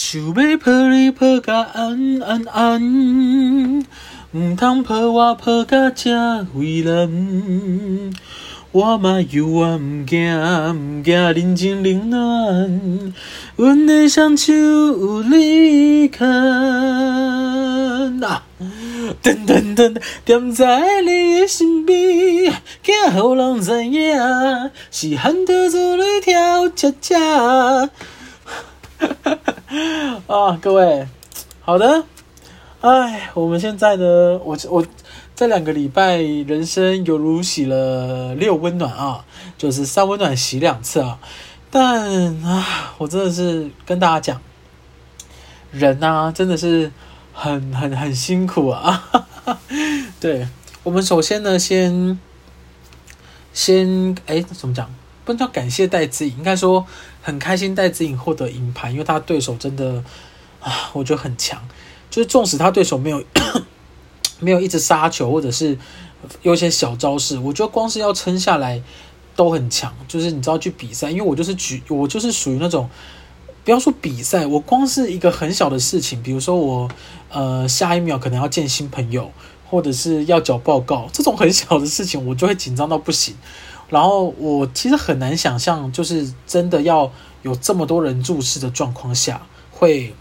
[0.00, 3.84] 想要抱你抱甲安安安，
[4.30, 8.12] 毋通抱我抱甲这为难。
[8.70, 13.12] 我嘛有我毋惊，毋惊人情冷暖，
[13.56, 16.28] 阮的双手有你牵。
[18.22, 18.44] 啊，
[19.20, 22.54] 噔噔噔，踮在你的身边，
[22.84, 24.16] 惊予人知影，
[24.92, 27.90] 是汉朝子里跳恰恰。
[30.26, 31.06] 啊，各位，
[31.60, 32.04] 好的，
[32.80, 34.84] 哎，我们现在呢，我我。
[35.38, 39.24] 这两个礼拜，人生犹如洗了六温暖啊，
[39.56, 41.20] 就是三温暖洗两次啊。
[41.70, 44.40] 但啊，我真的是跟大家讲，
[45.70, 46.90] 人啊，真的是
[47.32, 49.08] 很很很辛苦啊。
[50.18, 50.48] 对，
[50.82, 52.18] 我们首先呢，先
[53.52, 54.92] 先哎，怎么讲？
[55.28, 56.86] 不能叫感谢戴资颖，应该说
[57.20, 60.02] 很开心戴资颖获得银牌，因为他对手真的
[60.60, 61.60] 啊，我觉得很强。
[62.08, 63.22] 就是纵使他对手没有。
[64.40, 65.76] 没有一直杀球，或者是
[66.42, 68.80] 有一些小招式，我觉得光是要撑下来
[69.34, 69.92] 都很强。
[70.06, 72.88] 就是你知道去比赛，因为我就是举，我就是属于那种，
[73.64, 76.88] 不要说比赛，我光是一个很小的事情，比如说我
[77.30, 79.32] 呃下一秒可能要见新朋友，
[79.68, 83.34] 或者是要交报告，这种很小的事情，我就会紧张到不行。
[83.88, 87.10] 然后我其实很难想象，就是真的要
[87.42, 90.14] 有这么多人注视的状况下，会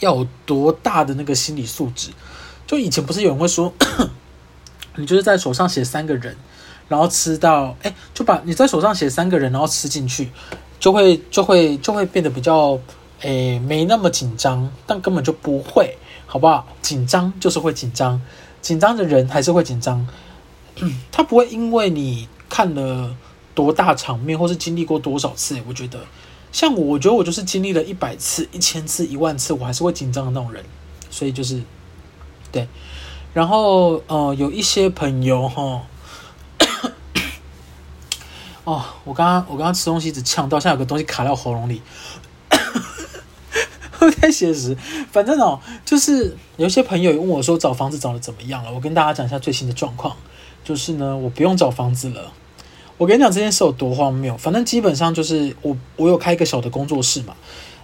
[0.00, 2.10] 要有多大的那个心理素质。
[2.66, 3.72] 就以前不是有人会说，
[4.96, 6.36] 你就是在手上写三个人，
[6.88, 10.30] 然后吃到，哎，就把你在手上写三个人，然后吃进去，
[10.78, 12.78] 就会就会就会变得比较，
[13.22, 16.66] 哎，没那么紧张，但根本就不会，好不好？
[16.82, 18.20] 紧张就是会紧张，
[18.60, 20.06] 紧张的人还是会紧张，
[21.12, 23.14] 他不会因为你看了
[23.54, 26.00] 多大场面，或是经历过多少次，我觉得，
[26.50, 30.64] 像我，我觉得我就是经历了一百次、一千次、一万次，我还是会紧张的那种人，
[31.10, 31.62] 所以就是。
[32.50, 32.66] 对，
[33.34, 35.82] 然后呃，有一些朋友哈，
[38.64, 41.82] 哦，我刚刚我刚刚吃东西一直呛到，现在有个东西卡在我喉咙里，
[44.18, 44.74] 太写实。
[45.12, 48.72] 反正哦，就是有些朋友问我说，找房子找的怎么样了？
[48.72, 50.16] 我跟大家讲一下最新的状况，
[50.64, 52.32] 就是呢，我不用找房子了。
[52.98, 57.34] 我跟你讲这件事有多荒谬，反正基本上就是我我有开一个小的工作室嘛，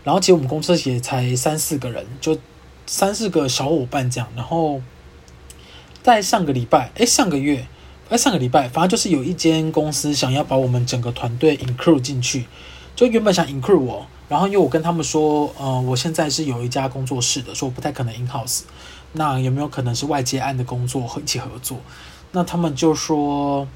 [0.05, 2.39] 然后其实我们公司也才三四个人，就。
[2.85, 4.83] 三四个小伙伴这样，然后
[6.03, 7.65] 在上个礼拜，哎，上个月，
[8.11, 12.47] 哎，上个礼拜，反正就是有一间公司想要把我们整个团队 include 进去，
[12.97, 18.63] 就原本想 include 我，然后因为我跟他们说，呃，我现在是有一家工作室的，说我不太可能 in house，
[19.13, 21.79] 那有没有可能是外接案的工作和一起合作？
[22.33, 23.67] 那他们就说。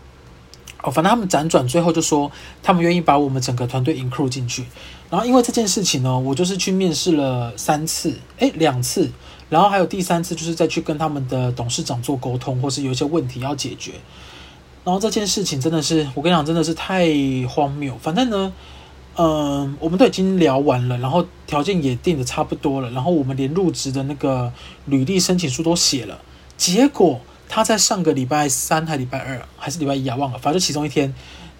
[0.86, 2.30] 哦，反正他们辗转，最后就说
[2.62, 4.64] 他们愿意把我们整个团队 include 进去。
[5.10, 9.10] 然后因为这件事情呢，我就是去面试了三次，诶，两次，
[9.48, 13.94] 然后还有第三次就是再去跟他们的董事长做沟通，或是有一些问题要解决。
[14.84, 17.04] 然后这件事情真的是，我跟你讲，真的是太
[17.48, 17.98] 荒谬。
[18.00, 18.52] 反正呢，
[19.16, 24.52] 嗯、我们都已经聊完了，然后条件也定的差不多了，然后我们连入职的那个
[24.84, 26.20] 履历申请书都写了，
[26.56, 27.20] 结果。
[27.48, 30.16] 他在上个礼拜三还礼拜二还是礼拜一啊？
[30.16, 31.14] 忘了，反正其中一天，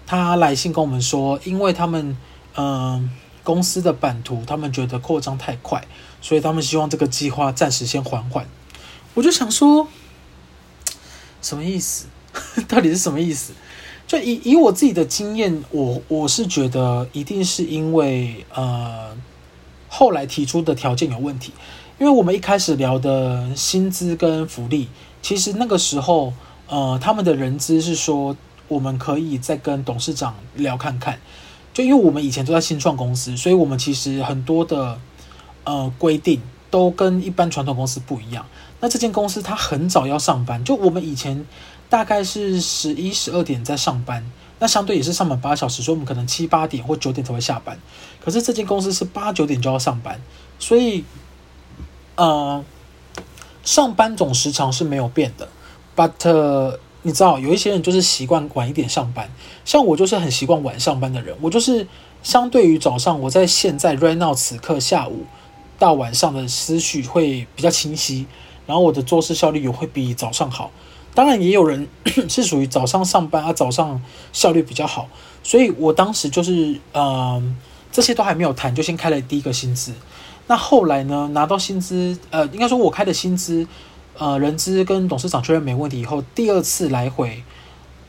[0.05, 2.15] 他来信跟我们说，因为他们
[2.55, 3.09] 嗯、
[3.43, 5.85] 公司的版图，他们觉得扩张太快，
[6.21, 8.47] 所以他们希望这个计划暂时先缓缓。
[9.13, 9.87] 我就想说，
[11.41, 12.07] 什么意思？
[12.67, 13.53] 到底是什么意思？
[14.07, 19.15] 就以以我自己的经验，我我是觉得一定是因为呃
[19.87, 21.53] 后来提出的条件有问题，
[21.99, 24.87] 因为我们一开始聊的薪资跟福利。
[25.21, 26.33] 其实那个时候，
[26.67, 28.35] 呃，他们的人资是说，
[28.67, 31.19] 我们可以再跟董事长聊看看。
[31.73, 34.99] 就因为我们以前都在新创公司，所以我们其实很多的
[35.63, 36.41] 呃规定
[36.71, 38.45] 都跟一般传统公司不一样。
[38.79, 41.45] 那这间公司它很早要上班，就我们以前
[41.89, 44.25] 大概是十一、十二点在上班，
[44.59, 47.77] 那相对也是上班八小时，所以我们可能七八点或九点才会下班。
[48.23, 50.19] 可是这间公司是八九点就要上班，
[50.57, 51.03] 所以，
[52.15, 52.63] 呃。
[53.67, 55.49] 上班总时长是没有变的
[55.93, 59.29] ，but、你知道有一些人就是习惯晚一点上班，
[59.65, 61.35] 像我就是很习惯晚上班的人。
[61.41, 61.85] 我就是
[62.23, 65.25] 相对于早上，我在现在 right now 此刻下午
[65.77, 68.25] 到晚上的思绪会比较清晰，
[68.65, 70.71] 然后我的做事效率也会比早上好。
[71.13, 71.89] 当然也有人
[72.29, 75.09] 是属于早上上班啊，早上效率比较好，
[75.43, 77.43] 所以我当时就是呃
[77.91, 79.91] 这些都还没有谈，就先开了第一个薪资。
[80.47, 81.29] 那后来呢？
[81.33, 83.67] 拿到薪资，呃，应该说我开的薪资，
[84.17, 87.43] 呃，人资跟董事长确认没问题以后，第二次来回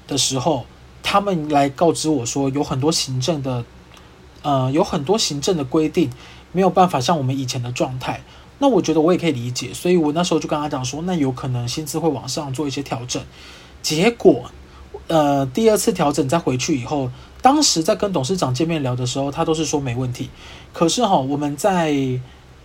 [0.06, 0.64] 的时候，
[1.02, 3.64] 他们来告知我说，有很多行政的，
[4.42, 6.10] 呃，有很多行政的规定
[6.52, 8.22] 没有办法像我们以前的状态。
[8.60, 13.22] 那我觉得我也可以理解，所以我那时候就跟他讲说，那有可能薪资会往上做一些调整。
[13.82, 14.50] 结果，
[15.06, 20.28] 呃，第二次调整再回去以后，当时在跟董事长见面聊的时候，他都是说没问题。
[20.72, 21.92] 可是哈，我们在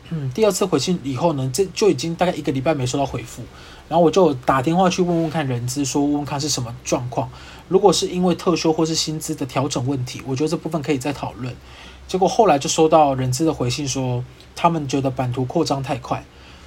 [0.10, 3.44] 嗯第二次回信以后呢，这就已经大概一个礼拜没收到回复，
[3.88, 7.30] 然后我就打电话去问问看人资，说问问看是什么状况。
[7.70, 11.56] 如果是因为特休或是薪资的调整问题，我觉得这部分可以再讨论。
[12.08, 14.24] 结果后来就收到人资的回信说，
[14.56, 16.24] 他们觉得版图扩张太快，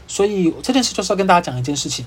[0.08, 2.06] 所以这件事就是要跟大家讲一件事情，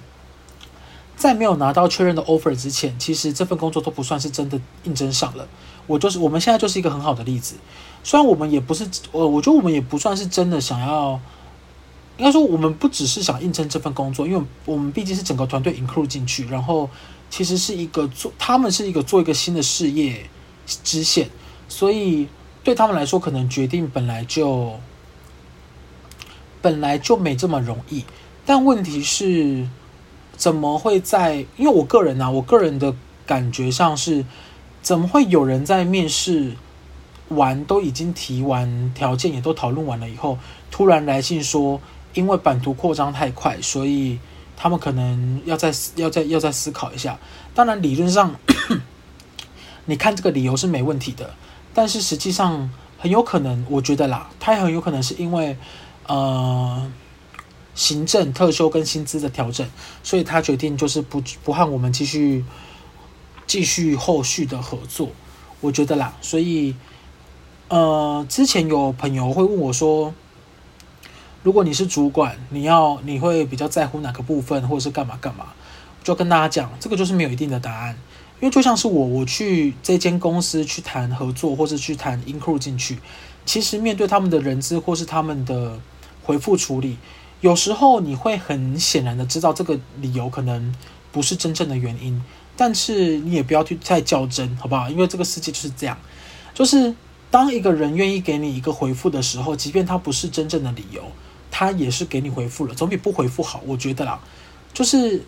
[1.20, 5.48] 在没有拿到确认的 offer 之前，其实这份工作都不算是真的应征上了。
[5.86, 7.56] 我就是我们现在就是一个很好的例子，
[8.04, 11.20] 虽然我们也不是，我我觉得我们也不算是真的想要，
[12.18, 16.90] 应该说我们不只是想应征这份工作，因为我们毕竟是整个团队 include 进去，然后
[17.30, 20.30] 其实是一个做，他们是一个做一个新的事业
[20.66, 21.30] 支线，
[21.68, 22.28] 所以。
[22.62, 24.78] 对他们来说，可能决定本来就
[26.62, 28.04] 本来就没这么容易。
[28.46, 29.66] 但问题是，
[30.40, 31.46] 怎么会在？
[31.58, 32.96] 因为我个人啊，我个人的
[33.26, 34.24] 感觉上是，
[34.82, 36.54] 怎么会有人在面试
[37.28, 40.38] 完都已经提完条件，也都讨论完了以后，
[40.72, 41.82] 突然来信说，
[42.14, 44.18] 因为版图扩张太快，所以
[44.56, 47.20] 他们可能要再要再要再思考一下。
[47.54, 48.34] 当然，理论上，
[49.86, 51.32] 你看这个理由是没问题的。
[51.74, 55.58] 但是实际上很有可能，我觉得啦，他很有可能是因为，
[56.08, 56.90] 呃，
[57.80, 59.66] 行政特休跟薪资的调整，
[60.04, 62.44] 所以他决定就是不不和我们继续
[63.48, 65.08] 继续后续的合作。
[65.62, 66.76] 我觉得啦，所以，
[67.70, 70.14] 呃，之前有朋友会问我说，
[71.42, 75.54] 如果你是主管，你要你会比较在乎哪个部分，或者是干嘛干嘛？
[76.04, 77.98] 就跟大家讲，这个就是没有一定的答案。
[78.42, 83.00] 因为就像是我，我去这间公司去谈合作，或是去谈 include 进去，
[83.46, 85.80] 其实面对他们的人资或是他们的
[86.24, 86.98] 回复处理，
[87.42, 90.74] 有时候你会很显然的知道这个理由可能
[91.12, 92.22] 不是真正的原因，
[92.58, 94.90] 但是你也不要去太较真，好不好？
[94.90, 95.98] 因为这个世界就是这样，
[96.54, 96.94] 就是
[97.32, 101.02] 当一个人愿意给你一个回复的时候，即便他不是真正的理由，
[101.50, 103.62] 他也是给你回复了，总比不回复好。
[103.66, 104.20] 我觉得啦，
[104.74, 105.24] 就是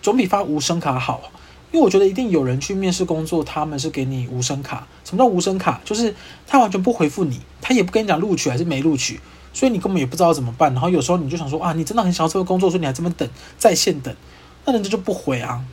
[0.00, 1.30] 总比发无声卡好。
[1.72, 4.86] 因为我觉得一定有人去面试工作，他们是给你无声卡。
[5.04, 5.80] 什么叫无声卡？
[5.84, 6.14] 就是
[6.46, 9.18] 他完全不回复你，他也不跟你讲录取还是没录取，
[9.54, 10.70] 所以你根本也不知道怎么办。
[10.74, 14.14] 然后有时候你就想说啊，你真的很想要这个工作，所以你还这么等在线等，
[14.66, 15.64] 那人家就不回啊。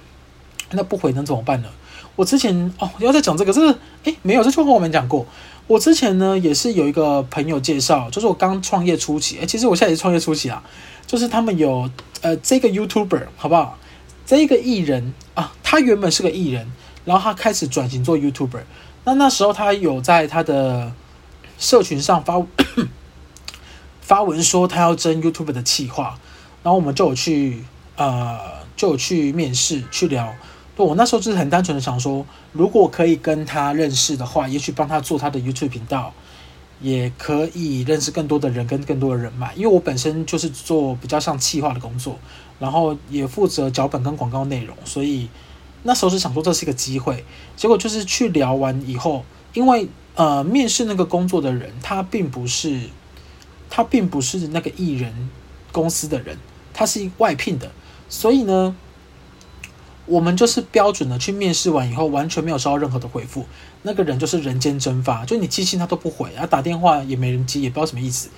[0.73, 1.67] 那不回能怎么办呢？
[2.15, 5.25] 我之前哦，要再讲这个，这个诶，没有这句话我们讲过。
[5.67, 10.63] 我之前呢也是有一个朋友介绍，就是我刚创业初期，诶，其实我现在也是创业初期啊，
[11.05, 11.89] 就是他们有
[12.21, 13.77] 呃这个 YouTuber 好不好？
[14.25, 16.71] 这个艺人啊，他原本是个艺人，
[17.03, 18.61] 然后他开始转型做 YouTuber。
[19.03, 20.93] 那那时候他有在他的
[21.57, 22.41] 社群上发
[24.11, 26.19] 发文说他要争 YouTube 的企划，
[26.63, 27.63] 然后我们就有去
[27.95, 28.37] 呃
[28.75, 30.35] 就有去面试去聊。
[30.75, 36.13] 对我那时候就是很单纯的想说，如果可以跟他认识的话，也许帮他做他的 YouTube 频道，
[36.81, 39.53] 也可以认识更多的人跟更多的人脉。
[39.55, 42.19] 因为我本身就是做比较像企划的工作。
[42.59, 45.29] 然后也负责脚本跟广告内容，所以
[45.83, 47.23] 那时候是想说这是一个机会。
[47.55, 49.23] 结果就是去聊完以后，
[49.53, 52.81] 因为呃面试那个工作的人，他并不是
[53.71, 55.31] 他并不是那个艺人
[55.71, 56.37] 公司的人，
[56.71, 57.71] 他是外聘的，
[58.07, 58.75] 所以呢，
[60.05, 63.47] 我们就是标准的去面试完以后，完全没有收到任何的回复。
[63.81, 68.29] 那个人就是人间蒸发，就你寄信他都不回，然后打电话也没人接，也不知道什么意思。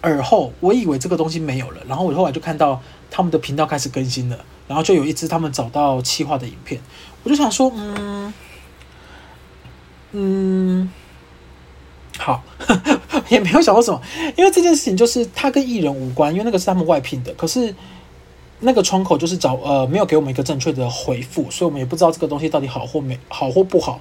[0.00, 2.82] 而后我以为这个东西没有了，然后我后来就看到。
[3.12, 6.80] 他们的频道开始更新了，然后就有一支他们找到企划的影片，
[7.24, 8.32] 我就想说，嗯
[10.12, 10.92] 嗯，
[12.20, 12.42] 好，
[13.30, 14.00] 也没有想过什么，
[14.36, 17.74] 因为这件事情就是他跟艺人无关，因为那个是他们外聘的，可是
[18.60, 23.98] 那个窗口就是找呃没有给我们一个正确的回复，所以我们也不知道这个东西到底好或没好或不好。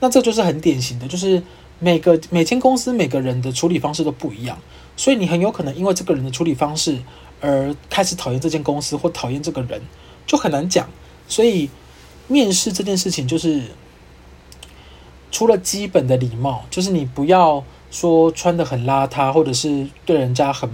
[0.00, 1.42] 那这就是很典型的，就是
[1.78, 4.58] 每个每间公司每个人的处理方式都不一样，
[4.96, 6.98] 所以你很有可能因为这个人的处理方式。
[7.42, 9.80] 而开始讨厌这间公司或讨厌这个人，
[10.26, 10.86] 就很难讲。
[11.26, 11.70] 所以
[12.28, 13.62] 面试这件事情，就是
[15.30, 20.68] 除了基本的礼貌，就是你不要说穿得很邋遢，或者是对人家很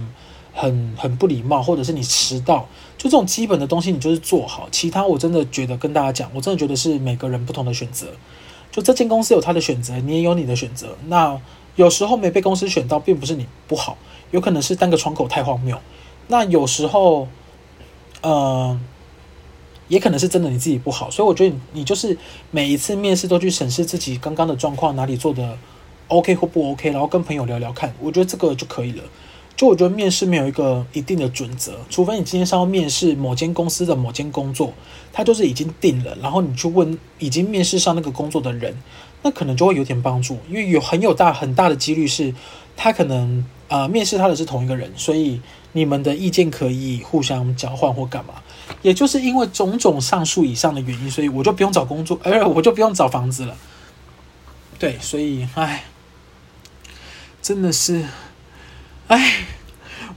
[0.53, 4.67] 很很不礼貌，或者是你迟到，就这种基本的东西，你就是做好。
[4.71, 8.07] 其他我真的觉得跟大家讲，我真的觉得是每个人不同的选择。
[8.71, 10.95] 就这间公司有他的选择，你也有你的选择。
[11.07, 11.39] 那
[11.75, 13.97] 有时候没被公司选到，并不是你不好，
[14.31, 15.79] 有可能是单个窗口太荒谬。
[16.27, 17.27] 那有时候，
[18.21, 18.79] 呃，
[19.87, 22.17] 也可能是真的你自己不好，所以我觉得你就是
[22.51, 25.57] 每一次面试都去审视自己刚刚的状况哪里做的
[26.07, 29.03] OK 或不 OK，然后跟朋友聊聊看，我觉得这个就可以了。
[29.55, 34.71] 就我觉得面试没有一个一定的准则，除非你今天是要面试某间公司的某间工作，
[35.11, 38.77] 它就是已经定了，然后你去问已经面试上那个工作的人，
[39.23, 42.31] 那可能就会有点帮助，因为有很有大很大的几率是
[42.75, 45.41] 他可能呃面试他的是同一个人，所以
[45.71, 48.35] 你们的意见可以互相交换或干嘛。
[48.81, 53.55] 也就是因为种种上述以上的原因，所以我就不用找工作，而 我就不用找房子了。
[54.79, 55.83] 对，所以唉，
[57.41, 58.05] 真的是。
[59.07, 59.45] 哎，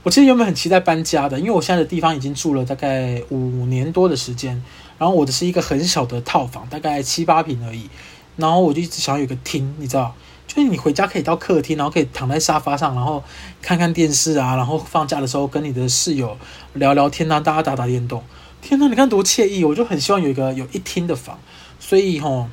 [0.03, 4.61] 我其实原本很期待搬家的，因为我现在的地方已经住了大概五年多的时间，
[4.97, 7.89] 然后我的是一个很小的套房，大概七八平而已，
[8.35, 10.13] 然后我就一直想要有个厅，你知道，
[10.45, 13.23] 就是你回家可以到客厅，然后可以躺在沙发上，然后
[13.61, 16.37] 看看电视啊，然后放假的时候跟你的室友
[16.73, 18.21] 聊聊天啊，大家打打电动，
[18.61, 19.63] 天呐，你看多惬意！
[19.63, 21.39] 我就很希望有一个有一厅的房，
[21.79, 22.47] 所以吼，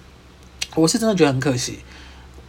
[0.75, 1.79] 我是真的觉得很可惜，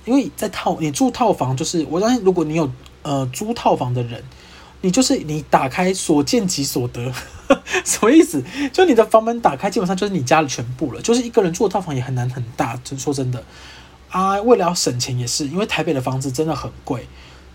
[0.06, 2.72] 因为在套你住套房，就是我相信如果你有。
[3.01, 4.22] 呃，租套房的人，
[4.82, 7.13] 你就是你打开所见即所得，
[7.86, 8.44] 什么意思？
[8.74, 11.01] 就你的房门打开，基本上就是你家的全部了。
[11.01, 13.42] 就是一个人住套房也很难很大，就说真的
[14.10, 14.42] 啊。
[14.42, 17.08] 为了要省钱，也是因为台北的房子真的很贵。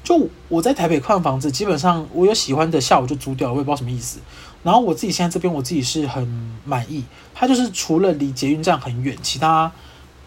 [0.05, 4.21] 就我在台北看房子，基本上我有喜欢的，下午就租掉了，我也不知道什么意思。
[4.63, 6.27] 然后我自己现在这边，我自己是很
[6.65, 7.05] 满意。
[7.35, 9.73] 它就是除了离捷运站很远，其他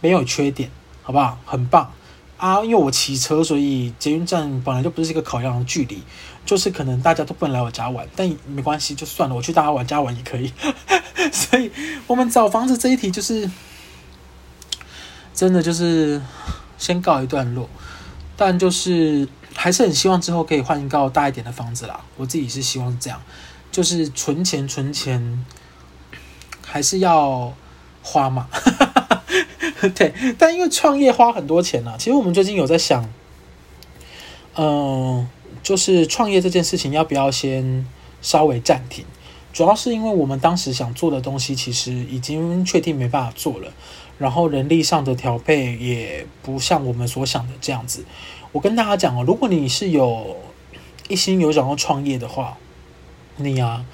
[0.02, 0.70] 没有缺点，
[1.04, 1.40] 好不好？
[1.46, 1.92] 很棒。
[2.38, 6.04] 啊，因为我骑车，所以捷运站本来就不是一个考量的距离，
[6.46, 10.52] 就是可能大家都不能来我家玩，但没关系，就算了，我去大家玩家玩也可以。
[11.34, 11.72] 所以，
[12.06, 13.50] 我们找房子这一题就是
[15.34, 16.22] 真的就是
[16.78, 17.68] 先告一段落，
[18.36, 19.28] 但就是
[19.60, 22.00] 还是很希望之后可以换一个大一点的房子啦。
[22.16, 23.20] 我自己是希望这样，
[23.72, 25.44] 就是存钱存钱，
[26.64, 27.52] 还是要
[28.04, 28.48] 花嘛。
[29.96, 33.10] 对，但因为创业花很多钱呢、啊，其实我们最近有在想，
[34.56, 35.28] 嗯、
[35.64, 37.86] 就是创业这件事情要不要先
[38.22, 39.06] 稍微暂停？
[39.54, 43.72] 主要是因为我们当时想做的东西，其实已经确定没办法做了，
[44.20, 48.06] 然后人力上的调配也不像我们所想的这样子。
[48.58, 50.36] 我跟大家讲哦，如果你是有
[51.08, 52.58] 一心有想要创业的话，
[53.36, 53.86] 你、啊、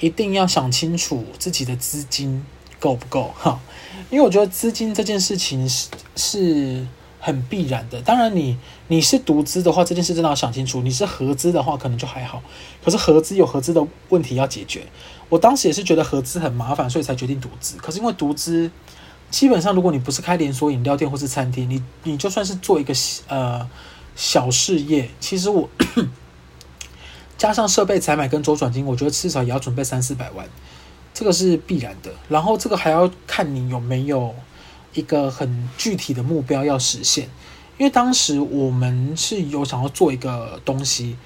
[0.00, 2.44] 一定要想清楚自己的资金
[2.80, 3.60] 够不够哈。
[4.10, 6.84] 因为我觉得资金这件事情是是
[7.20, 8.02] 很必然的。
[8.02, 10.82] 当然，你你是独资的话，这件事真的要想清楚。
[10.82, 12.42] 你是合资的话，可能就还好。
[12.84, 14.82] 可是合资有合资的问题要解决。
[15.28, 17.76] 我当时也是觉得合资很麻烦，所以才决定独资。
[17.76, 18.68] 可是因为独资，
[19.30, 22.92] 基本上如果你不是开连锁饮料店或是餐厅，你你就算是做一个
[23.28, 23.70] 呃
[24.20, 25.66] 小事业，其实我
[27.38, 30.46] 加上设备采买跟周转金，我觉得至少也要准备三四百万。
[31.14, 34.34] 这个是必然的，然后这个还要看你有没有
[34.92, 37.30] 一个很具体的目标要实现。
[37.78, 41.16] 因为当时我们是有想要做一个东西，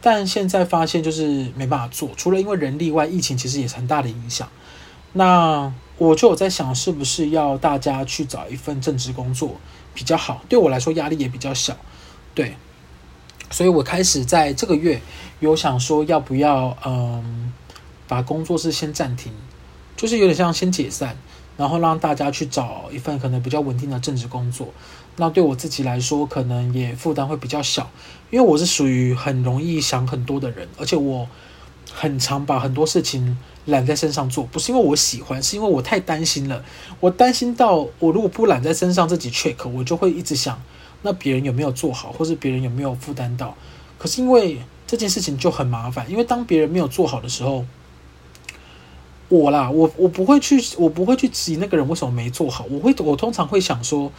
[0.00, 4.48] 但现在发现就是没办法做，除了因为人力外，疫情其实也是很大的影响。
[5.14, 9.56] 那我就有在想，是不是要大家去找一份正职工作
[9.92, 10.44] 比较好？
[10.48, 11.76] 对我来说压力也比较小，
[12.34, 12.56] 对，
[13.50, 15.00] 所以我开始在这个月
[15.40, 17.52] 有想说要不要嗯。
[18.06, 19.32] 把工作室先暂停，
[19.96, 21.16] 就是有点像先解散，
[21.56, 24.68] 然后让大家去找一份可能比较稳定的正职工作。
[25.16, 27.90] 那对我自己来说，可能也负担会比较小，
[28.30, 31.26] 因为我是属于很容易想很多的人，而且我
[31.90, 36.62] 很常把很多事情揽在身上做，不是因为我喜欢，是因为我太担心了。
[37.00, 40.60] 我担心到我如果不揽在身上自己 check，我就会一直想，
[41.04, 43.56] 那别人有没有做好，或是别人有没有负担到？
[43.96, 47.64] 可是因为这件事情就很麻烦，因为当别人没有做好的时候。
[49.30, 52.66] 我啦，我我不会去，我不会去质疑那个人为什么没做好。
[52.70, 54.12] 我会，我通常会想说，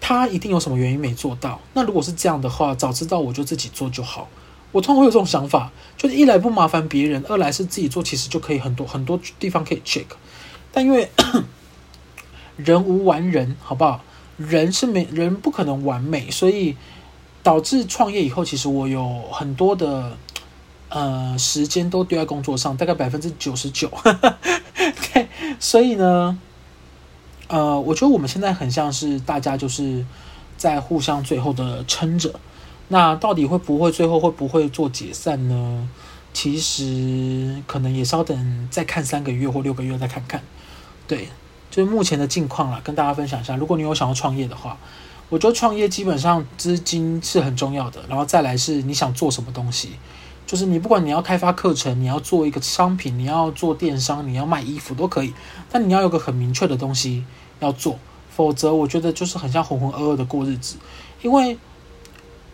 [0.00, 1.60] 他一定有什么原因没做到。
[1.74, 4.28] 那如果是这样的话，早知道我就自己做就好。
[4.72, 10.04] 我通常会有这种想法，就是一来不麻烦别人，二来是自己做，其实就可以很多很多地方可以 check。
[10.72, 11.08] 但因为
[12.56, 14.02] 人无完人，好不好？
[14.36, 16.76] 人是没人不可能完美，所以
[17.42, 20.16] 导致创业以后，其实我有很多的。
[20.88, 23.90] 呃，时间都丢在工作上，大概百分之九十九。
[25.12, 25.26] 对，
[25.58, 26.38] 所以呢，
[27.48, 30.06] 呃，我觉得我们现在很像是大家就是
[30.56, 32.38] 在互相最后的撑着。
[32.86, 35.88] 那到底会不会最后会不会做解散呢？
[36.32, 40.40] 其实可能也稍等再看三个月或六个月再看看。
[41.08, 41.28] 对，
[41.76, 43.54] 就是目前的境况啦，跟大家分享一下。
[43.54, 44.78] 如果你有想要创业的话，
[45.28, 49.90] 我觉得创业基本上资金是很重要的，然后再来是你想做什么东西。
[50.46, 55.34] 就是你不管你要开发课程，你要做一个商品，你要做电商，你要卖衣服都可以，
[55.70, 57.22] 但你要有个很明确的东西
[57.60, 57.98] 要做，
[58.30, 60.76] 否则我觉得就是很像浑浑噩噩的过日子。
[61.20, 61.58] 因为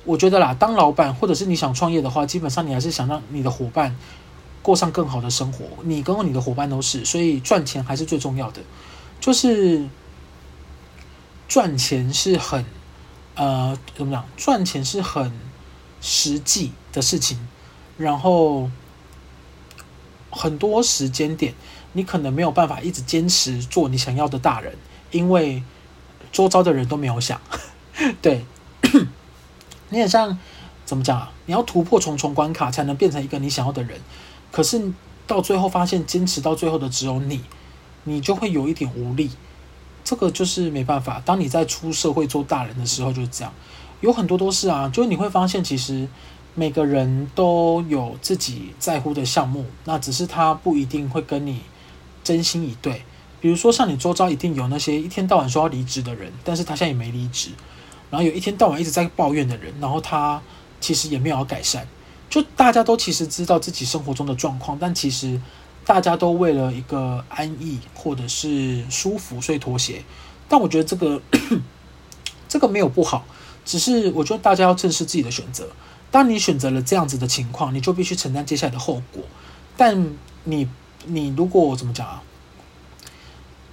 [0.04, 3.96] 我觉得啦，当老板或者是你想创业的话，基本上你还是想让你的伙伴
[4.62, 5.64] 过上更好的生活。
[5.84, 8.60] 你跟你的伙伴都是，所以赚钱还是最重要的。
[9.22, 9.88] 就是
[11.46, 12.66] 赚钱是很
[13.36, 14.26] 呃怎么讲？
[14.36, 15.32] 赚钱是很
[16.00, 17.38] 实际的事情。
[17.96, 18.68] 然后
[20.28, 21.54] 很多时间点，
[21.92, 24.76] 你可能没有办法一直坚持做你想要的大人，
[25.12, 25.62] 因为
[26.32, 27.40] 周遭的人都没有想。
[28.20, 28.44] 对。
[29.90, 30.36] 你很像
[30.84, 31.30] 怎么讲啊？
[31.46, 34.00] 你要突破重重关卡才能变成一个你想要的人，
[34.50, 34.90] 可是
[35.28, 37.44] 到最后发现坚持到最后的只有你，
[38.04, 39.30] 你就会有一点无力。
[40.04, 41.22] 这个就是没办法。
[41.24, 43.52] 当你在出社会做大人的时候就是这样，
[44.00, 46.08] 有很多都是啊，就是你会发现其实
[46.54, 51.60] 每个人都有自己在乎的项目，那只是他不一定会跟你
[52.24, 53.02] 真心以对。
[53.40, 57.50] 比如说像你周遭一定有那些一天到晚说要离职的人，但是他现在也没离职。
[58.10, 60.42] 然后有一天到晚一直在抱怨的人，然后他
[60.80, 61.86] 其实也没有要改善，
[62.28, 65.40] 就大家都其实知道自己生活中的状况，但其实
[65.84, 70.02] 大家都为了一个安逸或者是舒服，所以妥协。
[70.48, 71.20] 但我觉得这个
[72.48, 73.24] 这个没有不好，
[73.64, 75.68] 只是我觉得大家要正视自己的选择。
[76.10, 79.22] 当你选择了这样子的情况，你就必须承担接下来的后果。
[79.76, 80.12] 但
[80.44, 80.68] 你
[81.06, 82.22] 你如果怎么讲啊？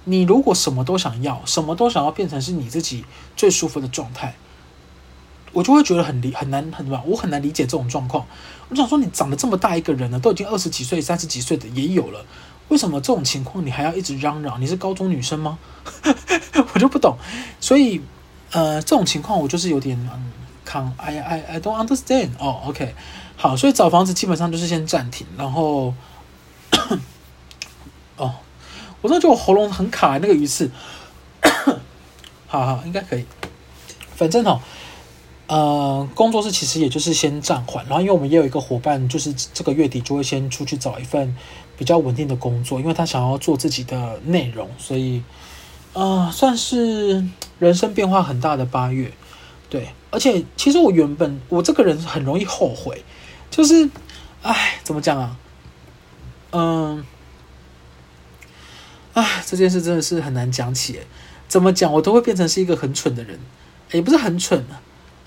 [0.04, 3.04] 你如果什么都想要，什么都想要变成是你自己
[3.36, 4.34] 最舒服的状态，
[5.52, 8.26] 我就会觉得很理很难很难，我很难理解这种状况。
[8.68, 12.24] 我想说，你长得这么大一个人了，都已经二十几岁、三十几岁的也有了，
[12.68, 14.60] 为什么这种情况你还要一直嚷嚷？
[14.60, 15.58] 你是高中女生吗？
[16.74, 17.16] 我就不懂。
[17.60, 18.00] 所以，
[18.52, 20.32] 呃，这种情况我就是有点嗯，
[20.64, 22.30] 抗 I I I don't understand。
[22.38, 22.94] 哦，OK，
[23.36, 25.94] 好，所以找房子基本上就是先暂停，然后，
[28.16, 28.34] 哦。
[29.02, 30.70] 我真的觉得我喉咙很卡，那个鱼刺，
[32.46, 33.24] 好好应该可以。
[34.14, 34.60] 反正哦，
[35.50, 41.36] 呃，工作室其实也就是先暂缓，然后因为我们也有一个伙伴，就是这个月底就会先出去找一份
[41.76, 45.24] 比较稳定的工作，因为他想要做自己的内容，所以，
[45.92, 47.24] 呃，算是
[47.58, 49.10] 人生变化很大的八月。
[49.68, 53.02] 对，而且其实我原本我这个人很容易后悔，
[53.50, 53.90] 就是，
[54.42, 55.36] 哎，怎么讲啊？
[56.52, 57.04] 嗯。
[59.14, 61.00] 哎，这件事真的是很难讲起。
[61.48, 63.40] 怎么讲，我都会变成是一个很蠢的人，
[63.90, 64.80] 也不是很蠢啊。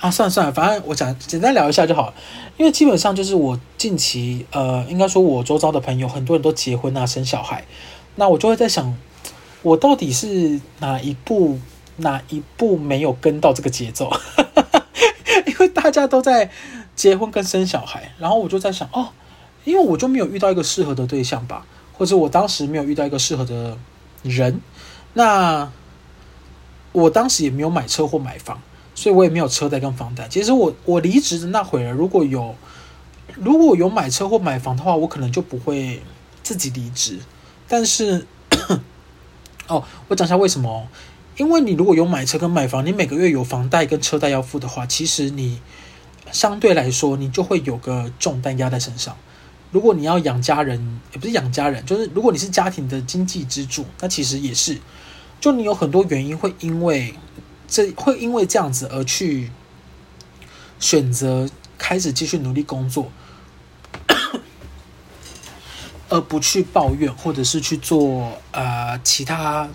[0.04, 2.14] 啊，算了算了，反正我讲简单聊一下就好了。
[2.58, 7.64] 因为基本上就是我近期，呃，应该说我周遭的朋友很多人都结婚啊，生小孩，
[8.16, 8.94] 那我就会在想，
[9.62, 11.58] 我到底是哪一步
[11.96, 14.12] 哪一步没有跟到这个节奏？
[15.48, 16.52] 因为大家都在
[16.98, 19.08] 结婚跟生小孩，然后我就在想，哦，
[19.64, 21.66] 因为我就没有遇到一个适合的对象吧。
[21.94, 23.78] 或者我当时没有遇到一个适合的
[24.24, 24.60] 人，
[25.14, 25.72] 那
[26.92, 28.60] 我当时也没有买车或买房，
[29.04, 30.26] 所以我也没有车贷跟房贷。
[30.30, 32.56] 其实我我离职的那会儿，如果有
[33.36, 36.02] 如果有买车或买房的话，我可能就不会
[36.42, 37.20] 自己离职。
[37.68, 38.26] 但是
[39.68, 40.88] 哦，我讲一下为什么？
[41.36, 45.60] 因为你如果有买车跟买房，你每个月有房贷跟车贷要付的话，其实你
[46.32, 49.18] 相对来说你就会有个重担压在身上。
[49.72, 54.78] 如果你要养家人，也不是养家人，就是如果你是家庭的经济支柱，那其实也是，
[55.42, 57.14] 就你有很多原因会因为
[57.74, 59.50] 这会因为这样子而去
[60.80, 63.10] 选择开始继续努力工作，
[66.08, 69.68] 而不去抱怨或者是去做呃其他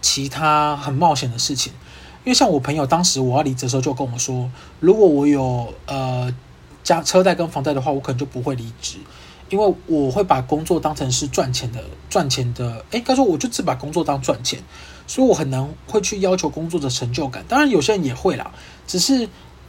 [0.00, 1.74] 其他很冒险的事情。
[2.24, 6.34] 因为像我朋友当时我要离职的时候就跟我说，如果我有呃
[6.82, 8.96] 加车贷跟房贷的话，我可能就不会离职。
[9.52, 14.58] 因为我会把工作当成是赚钱的，赚钱的，诶，该说我就只把工作当赚钱，
[15.06, 17.44] 所以我很难会去要求工作的成就感。
[17.46, 18.50] 当然有些人也会啦，
[18.86, 19.28] 只是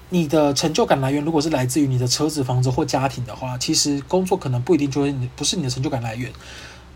[0.09, 6.31] 你的成就感来源如果是来自于你的车子、房子或家庭的话，其实工作可能不一定就是你不是你的成就感来源。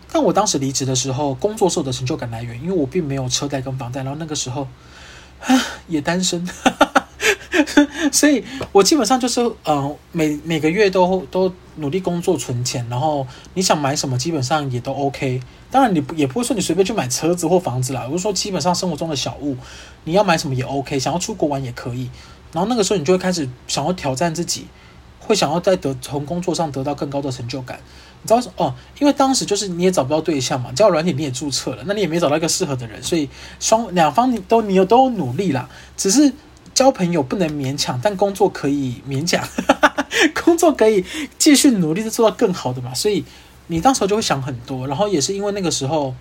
[0.09, 4.65] 但我当时离职的时候，工作是我的成就感来源，因为我并没有车贷跟房贷，然后那个时候
[5.41, 5.53] 啊
[5.89, 6.47] 也单身。
[8.11, 15.39] 所以，我基本上就是，嗯、呃，每每个月都都努力工作存钱，然后你想买什么，基本上也都 OK。
[15.71, 18.05] 当然，你也不会说你随便去买车子或房子啦。
[18.05, 19.55] 我就说，基本上生活中的小物，
[20.03, 20.99] 你要买什么也 OK。
[20.99, 22.09] 想要出国玩也可以。
[22.51, 24.67] 然后那个时候，你就会开始想要挑战自己，
[25.19, 27.79] 会想要在得从工作上得到更高的成就感。
[28.23, 28.73] 你知道哦？
[28.99, 33.29] 因为当时就是你也找不到对象嘛，交友软体你也注册了，那你也没找到一个适合的人，所以
[33.59, 36.33] 双两方你都你有都努力啦，只是。
[36.77, 39.43] 交朋友不能勉强，但工作可以勉强，
[40.45, 41.03] 工作可以
[41.39, 42.93] 继续努力的做到更好的嘛。
[42.93, 43.25] 所以
[43.65, 46.13] 你当时候就会想很多，然后也是因为那个时候，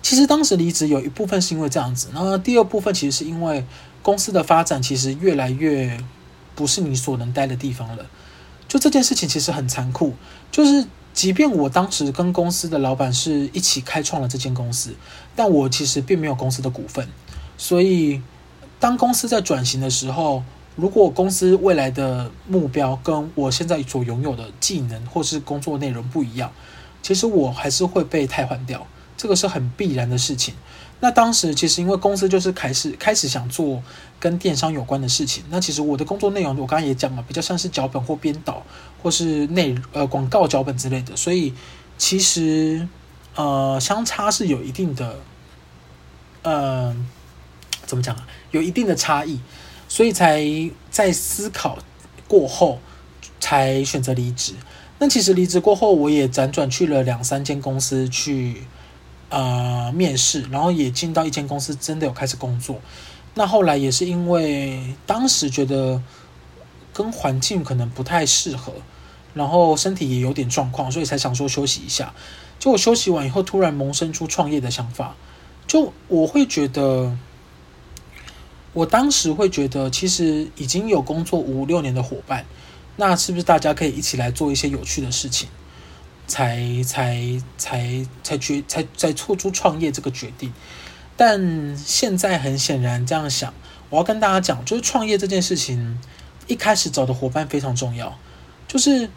[0.00, 3.62] 其实当时离职有一部分是因为这样子，然后第二部分其实是因为
[4.00, 5.98] 公司的发展其实越来越
[6.54, 8.06] 不是你所能待的地方了。
[8.66, 10.14] 就这件事情其实很残酷，
[10.50, 14.94] 就是即便我当时跟公司的老板是一起开创了这间公司，
[15.36, 17.06] 但我其实并没有公司的股份。
[17.58, 18.22] 所以，
[18.84, 20.44] 当公司在转型的时候，
[20.76, 26.52] 如果公司未来的目标跟我现在所拥有的技能或是工作内容不一样，
[27.02, 30.52] 其实我还是会被汰换掉，这个是很必然的事情。
[31.00, 33.82] 那当时其实因为公司就是开始开始想做
[34.20, 38.62] 跟电商有关的事情，那其实我的工作内容我刚刚也讲了，比较像是脚本或编导
[39.02, 41.54] 或是内呃广告脚本之类的，所以
[41.96, 42.86] 其实
[43.34, 45.16] 呃相差是有一定的，
[46.42, 46.96] 嗯、呃，
[47.86, 48.26] 怎么讲啊？
[48.54, 49.38] 有一定的差异。
[49.86, 50.42] 所以才
[50.90, 51.78] 在思考
[52.26, 52.80] 过后，
[53.38, 54.54] 才选择离职。
[54.98, 58.62] 那其实离职过后，我也辗转去了两三间公司去
[59.28, 62.80] 呃面试，然后也进到一间公司，真的有开始工作。
[63.34, 66.02] 那后来也是因为当时觉得
[66.92, 68.72] 跟环境可能不太适合，
[69.34, 72.12] 然后身体也有点状况，所以才想说休息一下。
[72.58, 75.14] 就我休息完以后，突然萌生出创业的想法。
[75.66, 77.16] 就我会觉得。
[78.74, 82.44] 我当时会觉得，其实已经有工作五六年的伙伴，
[82.96, 85.48] 那是不是大家可以一起来做一些有趣的事情，
[86.26, 90.52] 才才才才决才才做出创业这个决定？
[91.16, 93.54] 但现在很显然这样想，
[93.90, 95.98] 我要跟大家讲，就是创业这件事情，
[96.48, 98.18] 一开始找的伙伴非常重要。
[98.66, 99.08] 就是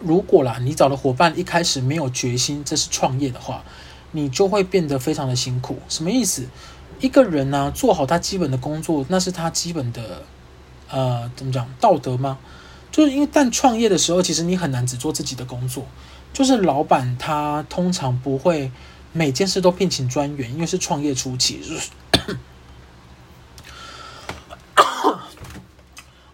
[0.00, 3.62] 如果啦，你找的伙伴一开始没有决心这是创业的话，
[4.10, 5.78] 你就会变得非常的辛苦。
[5.88, 6.48] 什么意思？
[7.00, 10.22] 一个人呢、做好他基本的工作，那是他基本的，
[10.90, 12.38] 呃，怎么讲道德吗？
[12.90, 15.86] 就是因为但创业的时候，其实你很难只做自己的工作。
[16.32, 18.70] 就是老板他通常不会
[19.12, 21.60] 每件事都聘请专员，因为是创业初期。
[21.60, 21.88] 就是、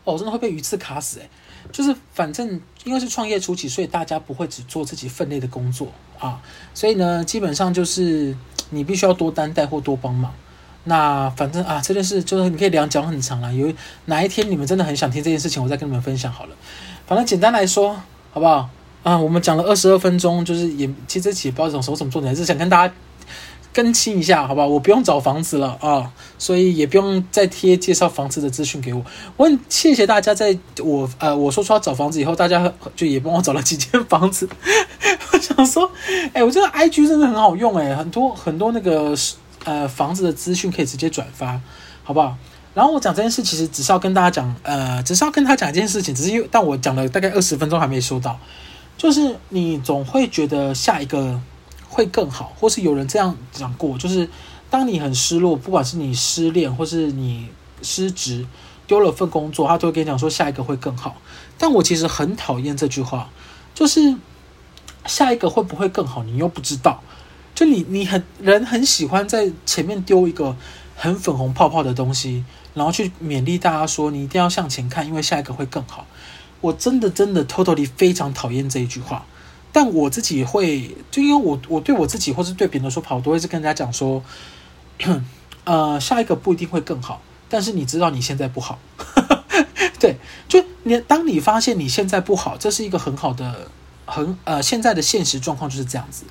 [0.05, 1.29] 哦，真的会被鱼刺卡死哎！
[1.73, 5.89] 就是反正因为是创业初期，所以大家不会只做自己分内的工作
[6.19, 6.41] 啊。
[6.75, 8.37] 所以呢，基本上就是
[8.71, 10.35] 你必须要多担待或多帮忙。
[10.85, 13.53] 那反正啊，这件事就是你可以两讲很长了。
[13.53, 13.73] 有
[14.05, 16.51] 哪一天你们真的很想听这件事情，我再跟你们分享好了。
[17.07, 17.95] 反正简单来说，
[18.33, 18.69] 好不好？
[19.03, 22.95] 啊，我们讲了二十二分钟，就是也其实也不知道什么什么做的，还是想跟大家
[23.73, 24.67] 更新一下，好不好？
[24.67, 29.03] 我不用找房子了啊，所以也不用再贴介绍房子的资讯给我。
[29.37, 34.49] 我很谢谢大家，在我呃我说出要找房子以后，大家就也帮我找了几间房子。
[35.33, 35.91] 我想说，
[36.33, 39.17] 哎，我觉得 IG 真的很好用，哎，很多很多那个。
[39.65, 41.61] 呃，房子的资讯可以直接转发，
[42.03, 42.37] 好不好？
[42.75, 48.39] 然后我讲这件事，其实只是要跟大家讲，呃，只是要跟他讲一件事情，只是因为，但我讲了大概二十分钟还没收到，
[48.99, 51.41] 就是你总会觉得下一个
[51.89, 54.29] 会更好，或是有人这样讲过，就是
[54.69, 57.49] 当你很失落，不管是你失恋或是你
[57.81, 58.45] 失职，
[58.89, 61.17] 丢了份工作，他都会跟你讲说下一个会更好。
[61.57, 63.31] 但我其实很讨厌这句话，
[63.73, 64.17] 就是
[65.07, 67.01] 下一个会不会更好，你又不知道。
[67.55, 70.57] 就你，你很人很喜欢在前面丢一个
[70.97, 76.07] 很粉红泡泡的东西，然后去勉励大家说你一定要向前看，因为下一个会更好。
[76.61, 79.25] 我真的真的 totally 非常讨厌这一句话，
[79.71, 84.23] 但我自己会，就因为我我对我自己或是对别人说跑，我都会是跟人家讲说，
[85.65, 88.79] 呃，下一个不一定会更好，但是你知道你现在不好，
[90.01, 90.17] 对，
[90.49, 93.69] 就你当你发现你现在不好，这是一个很好的
[94.07, 96.25] 很呃现在的现实状况就是这样子。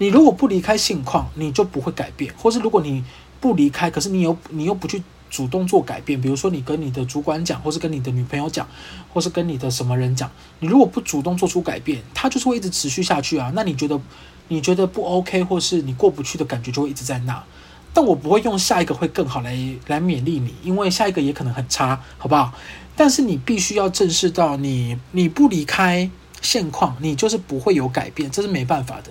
[0.00, 3.04] 你如果不离开现况，你就不会改变；或是如果你
[3.38, 8.66] 不离开，可是你又你又不去主动做改变，比如说你跟你的主管讲，或是跟你的女朋友讲，
[9.12, 13.52] 或是跟你的什么人讲，你如果不主动做出改变，它就是会一直持续下去啊。
[13.54, 14.00] 那你觉得
[14.48, 17.44] 你觉得不 OK，或是你过不去的感觉就会一直在那。
[17.92, 19.54] 但我不会用下一个会更好来
[19.88, 22.54] 来勉励你，因为下一个也可能很差，好不好？
[22.96, 26.10] 但是你必须要正视到你，你不离开
[26.40, 29.10] 现况，你就是不会有改变，这是没办法的。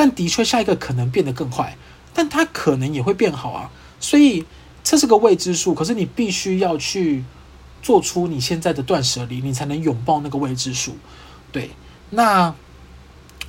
[0.00, 1.76] 但的确，下一个可能变得更坏，
[2.14, 3.70] 但它可能也会变好啊。
[4.00, 4.46] 所以
[4.82, 5.74] 这是个未知数。
[5.74, 7.22] 可是你必须要去
[7.82, 10.96] 做出你现在的断舍离，你才能拥抱那个未知数。
[11.52, 11.72] 对，
[12.08, 12.54] 那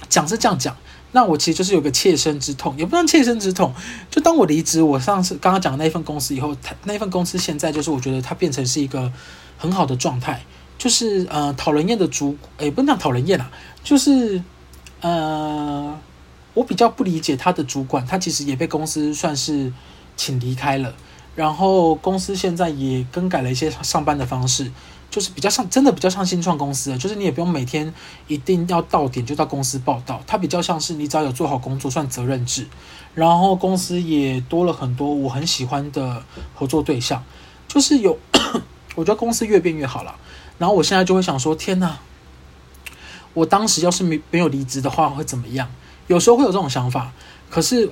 [0.09, 0.75] 讲是这样讲。
[1.13, 3.73] 那我其实就是有个切身之痛，也不算切身之痛。
[4.09, 9.09] 就当我离职，我上次刚刚讲的那一份公司以后，那一份公司现在就是我觉得它变成是一个
[9.57, 10.43] 很好的状态，
[10.77, 13.49] 就是呃讨人厌的主，也不能讲讨人厌啦，
[13.85, 14.43] 就是
[14.99, 15.97] 呃。
[16.53, 19.71] 我比较不理解他的主管，他其实也被公司算是
[20.15, 20.93] 请离开了。
[21.35, 24.69] 然后公司现在也更改了一些上班的方式，
[25.09, 27.93] 就是比较像真的比较像新创公司，就是你也不用每天
[28.27, 32.67] 一定要到点就到公司报道，它比较像是你只要有做好工作算责任制。
[33.15, 37.23] 然后公司也多了很多我很喜欢的合作对象，
[37.67, 38.17] 就是有
[38.95, 40.15] 我觉得公司越变越好了。
[40.57, 41.97] 然后我现在就会想说，天哪！
[43.33, 45.69] 我当时要是没没有离职的话，会怎么样？
[46.11, 47.11] 有时候会有这种想法。
[47.49, 47.89] 可是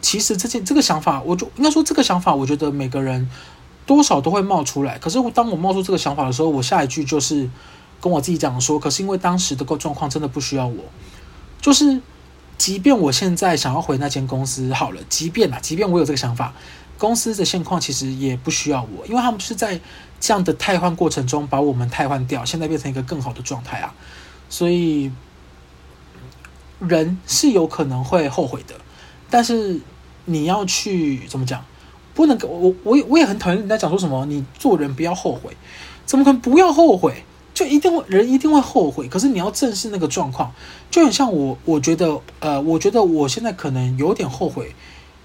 [0.00, 3.28] 其实这件这个想法，我就应该说这个想法，我觉得每个人
[3.84, 4.98] 多少都会冒出来。
[4.98, 7.48] 可是当我冒出这个想法的时候，我下一句就是
[8.00, 10.84] 跟我自己讲说，可是因为当时的个状况真的不需要我，
[11.60, 12.00] 就是
[12.58, 16.52] 即便我现在想要回那间公司好了，即便啊，即便我有这个想法。
[16.98, 19.80] 公司的现况其实也不需要我，因为他们是在
[20.20, 23.92] 这样的汰换过程中把我们汰换掉，现在变成一个更好的状态啊。
[24.48, 25.10] 所以
[26.88, 28.74] 人是有可能会后悔的，
[29.30, 29.80] 但是
[30.26, 31.64] 你要去怎么讲？
[32.14, 35.56] 不能给我我我也很讨厌人家讲说什么你做人不要后悔，
[36.04, 37.24] 怎么可能不要后悔？
[37.54, 40.52] 就一定会人一定会后悔，可是你要正视那个状况，
[40.90, 44.74] 就很像我，我觉得呃，我觉得我现在可能有点后悔。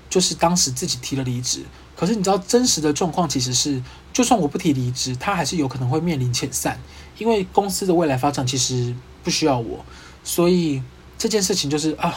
[0.09, 6.79] 就是当时自己提了离职，可是你知道真实的状况其实是，就算我不提离职，他还是有可能会面临遣散，
[7.17, 9.85] 因为公司的未来发展其实不需要我，
[10.23, 10.81] 所以
[11.17, 12.13] 这件事情就是啊，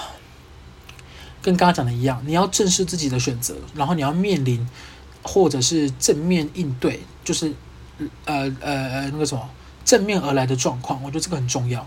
[1.40, 4.68] 跟刚刚讲的一样，你要正视自己的选择，然后你要面临
[5.22, 7.52] 或者是正面应对，就是
[8.24, 9.48] 呃呃呃那个什么
[9.84, 11.86] 正面而来的状况，我觉得这个很重要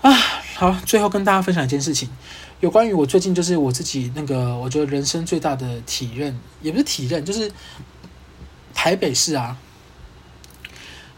[0.00, 0.12] 啊。
[0.56, 2.08] 好，最后跟大家分享一件事情。
[2.60, 7.50] 有关于我最近就是我自己那个，我觉得人生最大的体认，也不是体认，就是
[8.72, 9.58] 台北市啊，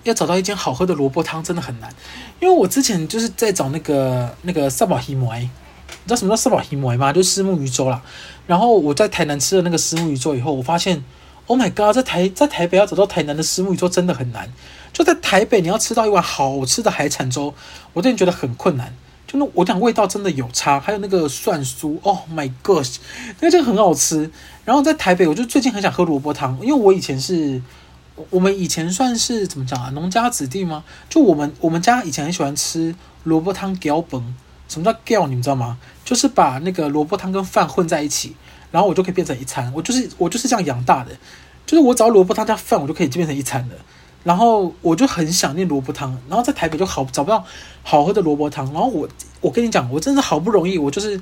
[0.09, 1.92] 要找到一间好喝的萝卜汤真的很难。
[2.40, 5.49] 因为我之前就是在找那个那个萨宝希摩，你
[6.07, 7.12] 知道什么叫萨宝希摩吗？
[7.12, 8.03] 就是虱目鱼粥啦。
[8.47, 11.03] 然后我在台南吃了那个虱目鱼粥以后，我发现
[11.47, 14.53] ，Oh my god，在台在台北要找到台南的虱目鱼粥真的很难。
[14.92, 17.53] 就在台北，你要吃到一碗好吃的海产粥，
[17.92, 18.95] 我真的觉得很困难。
[19.27, 22.87] 就那我讲味道真的有差，还有那个蒜酥，Oh my God，
[23.40, 24.31] 那个真的很好吃。
[24.64, 27.61] 然后在台北，我就最近很想喝萝卜汤，因为我以前是，
[28.31, 30.85] 我们以前算是怎么讲啊，农家子弟吗？
[31.09, 34.35] 就我们我们家以前很喜欢吃萝卜汤搅饭，
[34.68, 35.26] 什么叫搅？
[35.26, 35.79] 你们知道吗？
[36.05, 38.35] 就是把那个萝卜汤跟饭混在一起，
[38.70, 39.72] 然后我就可以变成一餐。
[39.74, 41.11] 我就是我就是这样养大的，
[41.66, 43.76] 就是我只要萝卜汤加饭，我就可以变成一餐的。
[44.24, 47.44] 然后我就很想念萝卜汤，然后在台北就好找不到
[47.83, 48.64] 好喝的萝卜汤。
[48.72, 49.09] 然后我
[49.40, 51.20] 我跟你讲，我真的好不容易，我就是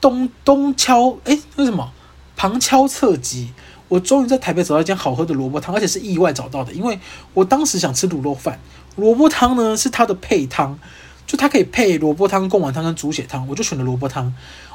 [0.00, 1.90] 东东敲哎，为什么
[2.36, 3.52] 旁敲侧击，
[3.92, 6.72] 我终于在台北找到一间好喝的萝卜汤，而且是意外找到的。
[6.72, 6.98] 因为
[7.34, 8.58] 我当时想吃卤肉饭，
[8.96, 10.78] 萝卜汤呢是它的配汤，
[11.26, 14.32] 就它可以配萝卜汤、贡丸汤跟猪血汤，我就选了萝卜汤。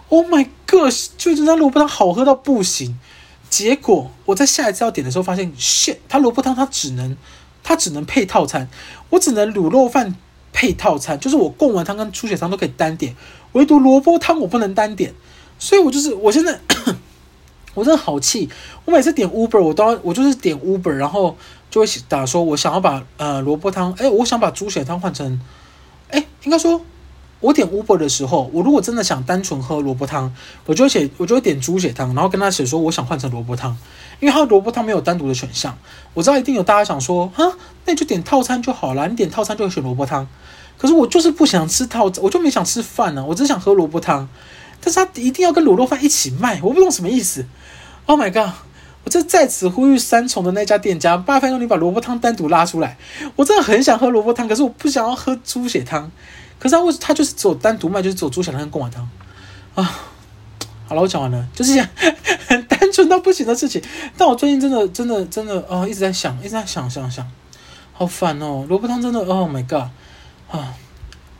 [0.10, 3.00] Oh my god，就是那萝卜汤好喝到不行。
[3.50, 7.18] 结果我在下一次要点的时候发现，shit，它萝卜汤它只能。
[7.64, 8.70] 它只能配套餐，
[9.10, 10.16] 我只能卤肉饭
[10.54, 13.14] 配套餐，就是我贡丸汤跟猪血汤都可以单点，
[13.52, 15.14] 唯独萝卜汤我不能单点，
[15.60, 16.62] 所以我就是我现在
[17.78, 18.50] 我真的好气，
[18.86, 21.38] 我每次点 Uber 我都要我就是点 Uber，然后
[21.70, 25.40] 就会打说我想要把呃萝卜汤，哎，我想把猪血汤换成，
[26.10, 26.82] 哎，应该说。
[27.40, 30.34] 我点 Uber 的时候，我如果真的想单纯喝萝卜汤，
[30.66, 33.78] 我就会写，我就会点猪血汤，然后跟他写说我想换成萝卜汤，
[34.20, 35.78] 因为他萝卜汤没有单独的选项。
[36.16, 37.54] 我知道一定有大家想说，哈，
[37.86, 40.28] 那就点套餐就好了，你点套餐就会选萝卜汤。
[40.80, 44.28] 可是我就是不想吃套，我就没想吃饭呢，我只想喝萝卜汤。
[44.82, 47.46] 但是他一定要跟卤肉饭一起卖，我不懂什么意思。
[48.08, 48.52] Oh my god！
[49.04, 52.98] 我这在此呼吁三重的那家店家，八分钟你把萝卜汤单独拉出来。
[53.36, 56.10] 我真的很想喝萝卜汤，可是我不想要喝猪血汤。
[56.58, 59.08] 可是他为什他就是走单独卖，就是走猪血汤跟贡丸汤
[59.76, 59.84] 啊。
[60.88, 61.88] 好了，我讲完了，就是这样
[62.48, 63.82] 很单纯到不行的事情。
[64.18, 67.30] 但我最近真的真的真的啊，一直在想，一直在想想想，
[67.92, 68.66] 好烦哦。
[68.70, 69.90] 萝卜汤真的，Oh my god
[70.50, 70.74] 啊！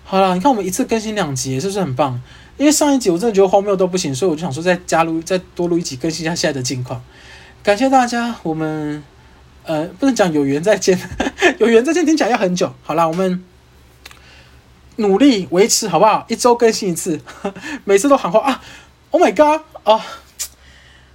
[0.04, 2.22] 好了，你看我们一次更新两集，是不是很棒？
[2.58, 7.02] 因为上一集我真的觉得荒谬到不行，所以我就想说再加入再多录一集，更新一下现在的近况。
[7.64, 9.04] 感谢大家，我们
[9.64, 11.00] 呃不能讲有缘再见，
[11.60, 12.74] 有缘再见听起来要很久。
[12.84, 13.44] 好了，我们。
[15.00, 16.26] 努力维持好不好？
[16.28, 17.22] 一周更新一次，
[17.86, 18.64] 每次都喊话啊
[19.12, 19.62] ！Oh my god！
[19.84, 20.02] 哦，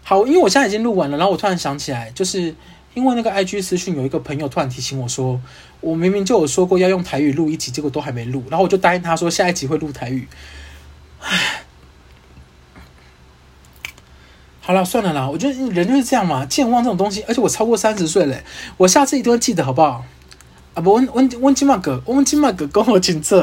[0.04, 2.54] 好，因为我现在已经录完了，然后我突然想起来，就是
[2.94, 5.40] 因为那个 IG 私讯有一个朋友突然提醒我说，
[5.80, 10.28] 我明明就有说过要用台语录一集，结果都还没录，然后我就答应他说下一集会录台语。
[11.22, 11.64] 唉，
[14.60, 18.36] 好了，算了啦，我觉得人就是这样嘛，健忘这种东西，而且我超过三十岁了，
[18.76, 20.04] 我下次一定会记得，好不好？
[20.74, 23.36] 啊不，阮阮阮即马个，阮即马个讲好清楚。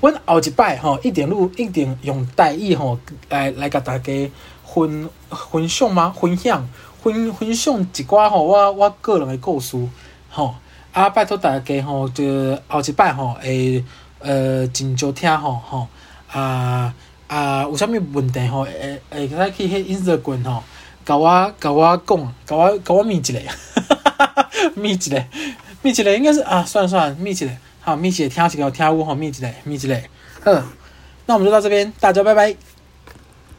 [0.00, 2.96] 阮后一摆吼，一定录，一定用台语吼
[3.28, 4.30] 来来甲大家
[4.64, 6.14] 分分享吗？
[6.16, 6.68] 分享
[7.02, 9.76] 分分享一寡吼，我我个人的故事
[10.30, 10.54] 吼。
[10.92, 13.84] 啊，拜托大家吼，就后一摆吼，会
[14.20, 15.88] 呃真少听吼吼。
[16.30, 16.94] 啊
[17.28, 18.64] 啊，有啥物问题吼？
[18.64, 20.62] 会会使去迄 Instagram 吼，
[21.04, 23.40] 甲我甲我讲，甲我甲我咪一个，
[24.74, 25.24] 咪一个。
[25.82, 27.48] 密一个，应该是啊，算了算了，密一个，
[27.80, 29.94] 好，密一个，听一个挑屋哈，密一个，密一个，
[30.42, 30.52] 好，
[31.26, 32.56] 那我们就到这边，大家拜拜。